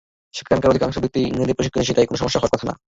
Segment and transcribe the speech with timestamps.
[0.37, 2.73] সেখানকার অধিকাংশ ভৃত্যই ইংল্যান্ডে প্রশিক্ষণ নিয়েছে, তাই কোনো সমস্যা হওয়ার কথা না।